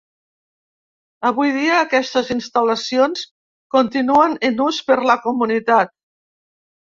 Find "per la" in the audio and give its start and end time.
4.89-5.19